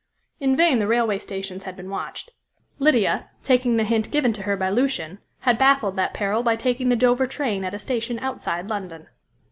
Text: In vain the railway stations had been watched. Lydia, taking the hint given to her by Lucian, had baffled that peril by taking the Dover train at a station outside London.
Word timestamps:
In 0.39 0.55
vain 0.55 0.79
the 0.79 0.87
railway 0.87 1.19
stations 1.19 1.61
had 1.65 1.75
been 1.75 1.91
watched. 1.91 2.31
Lydia, 2.79 3.27
taking 3.43 3.77
the 3.77 3.83
hint 3.83 4.09
given 4.09 4.33
to 4.33 4.41
her 4.41 4.57
by 4.57 4.71
Lucian, 4.71 5.19
had 5.41 5.59
baffled 5.59 5.95
that 5.95 6.11
peril 6.11 6.41
by 6.41 6.55
taking 6.55 6.89
the 6.89 6.95
Dover 6.95 7.27
train 7.27 7.63
at 7.63 7.75
a 7.75 7.77
station 7.77 8.17
outside 8.17 8.67
London. 8.67 9.09